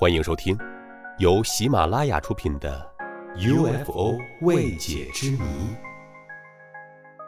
[0.00, 0.56] 欢迎收听，
[1.18, 2.90] 由喜马拉雅出品的
[3.84, 5.38] 《UFO 未解之谜》，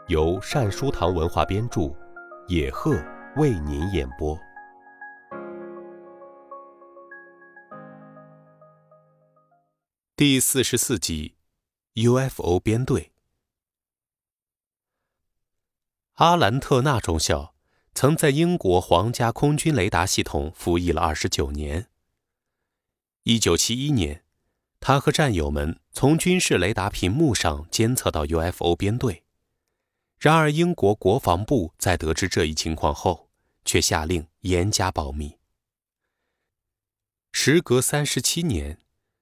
[0.08, 1.95] 由善书堂文化编著，
[2.48, 2.96] 野鹤
[3.37, 4.38] 为您演播。
[10.16, 11.34] 第四十四集
[11.96, 13.12] ，UFO 编队。
[16.14, 17.54] 阿兰特纳中校
[17.92, 21.91] 曾在英国皇家空军雷达系统服役了二十九年。
[23.24, 24.24] 一九七一年，
[24.80, 29.22] 他和战友们从军事雷达屏幕上监测到 UFO 编队。
[30.18, 33.30] 然而，英国国防部在得知这一情况后，
[33.64, 35.38] 却下令严加保密。
[37.30, 38.80] 时隔三十七年，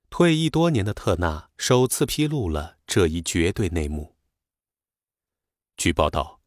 [0.09, 4.17] 退役多年的特纳首次披露了这一绝对内幕。
[5.77, 6.41] 据报道，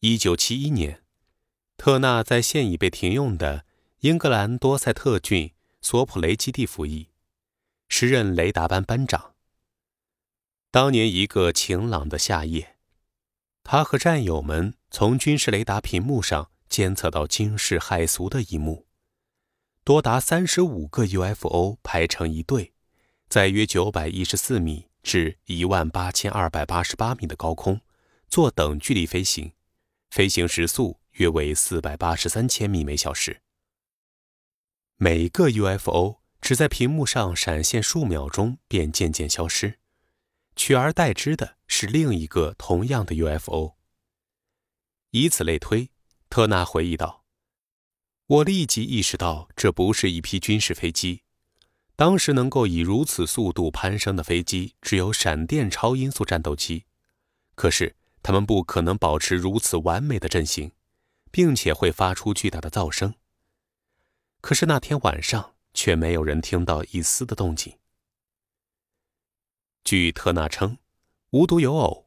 [0.00, 1.04] 一九七一年，
[1.76, 3.64] 特纳在现已被停用的
[4.00, 5.52] 英格兰多塞特郡。
[5.82, 7.08] 索普雷基地服役，
[7.88, 9.34] 时任雷达班班长。
[10.70, 12.76] 当年一个晴朗的夏夜，
[13.64, 18.86] 他和战友们从军事雷达屏幕上监测到惊世骇俗的一幕：
[19.82, 22.72] 多达三十五个 UFO 排成一队，
[23.28, 27.80] 在约九百一十四米至一万八千二百八十八米的高空
[28.28, 29.52] 做等距离飞行，
[30.10, 33.40] 飞行时速约为四百八十三千米每小时。
[35.02, 39.78] 每个 UFO 只在屏幕上闪现数秒钟，便渐渐消失，
[40.54, 43.76] 取而代之的是另一个同样的 UFO。
[45.12, 45.88] 以此类推，
[46.28, 47.24] 特纳回忆道
[48.28, 51.22] ：“我立即意识到这不是一批军事飞机。
[51.96, 56.84] 当时能够以如此速度攀升的飞机，只有闪电超音速战斗机。
[57.54, 60.72] 可是它们不可能保持如此完美的阵型，
[61.30, 63.14] 并且会发出巨大的噪声。”
[64.40, 67.78] 可是那天晚上却没有人听到一丝的动静。
[69.84, 70.78] 据特纳称，
[71.30, 72.06] 无独有偶，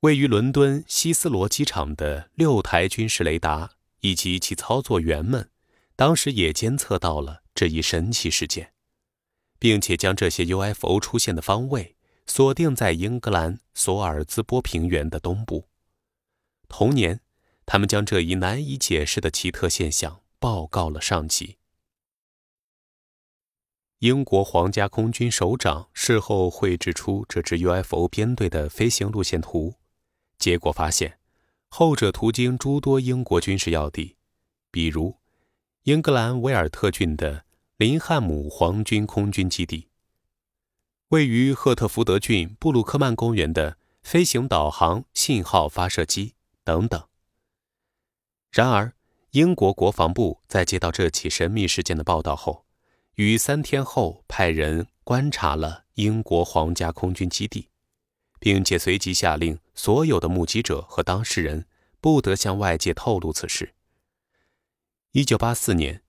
[0.00, 5.50] 位于伦敦希斯罗机场的六台军事雷达以及其操作员们，
[5.96, 8.72] 当时也监测到了这一神奇事件，
[9.58, 15.68] 并且将这些 UFO 出现的方位锁定在英格兰索尔兹波平原的东部。
[16.68, 17.20] 同年，
[17.64, 21.56] 他们将这一难以解释的奇特现象报告了上级。
[24.00, 29.76] 英国皇家空军首长事后绘制出这支 UFO 编队的飞行路线图，
[30.36, 31.18] 结果发现，
[31.70, 34.16] 后者途经诸多英国军事要地，
[34.70, 35.16] 比如
[35.84, 37.46] 英格兰维尔特郡的
[37.78, 39.88] 林汉姆皇军空军基地，
[41.08, 47.02] 位于赫特福德郡布鲁克曼公园的飞行导航信号发射机等等。
[48.50, 48.92] 然而，
[49.30, 52.65] 英国国防部在接到这起神秘事件的报道后，
[53.16, 57.70] 于三天后派人观察了英国皇家空军基地，
[58.38, 61.66] 并且随即下令所有的目击者和当事人
[62.02, 63.74] 不得向外界透露此事。
[65.12, 66.02] 一九八四年，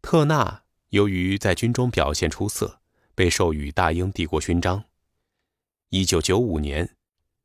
[0.00, 2.80] 特纳由于在军中表现出色，
[3.16, 4.84] 被授予大英帝国勋章。
[5.88, 6.96] 一九九五年，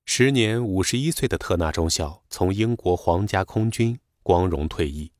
[0.05, 5.11] 时年五十一岁的特纳中校从英国皇家空军光荣退役。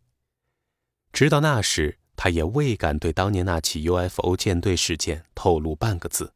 [1.12, 1.99] 直到那时。
[2.22, 6.34] 他也未敢对当年那起 UFO 舰队事件透露半个字。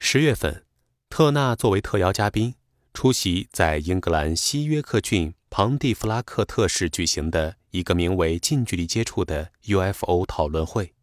[0.00, 0.64] 十月份，
[1.10, 2.54] 特纳作为特邀嘉宾
[2.94, 10.94] 出席在英格兰西约克郡庞蒂弗拉克特市举行的一个名为“近距离接触”的 UFO 讨论会。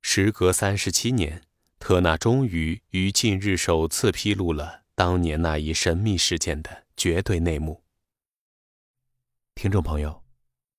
[0.00, 1.42] 时隔三十七年，
[1.78, 7.82] 特纳终于于近日首次披露了当年那一神秘事件的绝对内幕。
[9.54, 10.23] 听众朋友。